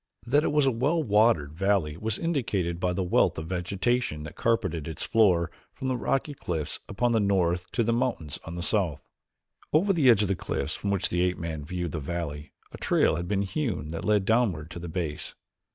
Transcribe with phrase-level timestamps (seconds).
[0.25, 4.35] That it was a well watered valley was indicated by the wealth of vegetation that
[4.35, 8.63] carpeted its floor from the rocky cliffs upon the north to the mountains on the
[8.63, 9.07] south.
[9.71, 12.79] Over the edge of the cliffs from which the ape man viewed the valley a
[12.79, 15.35] trail had been hewn that led downward to the base.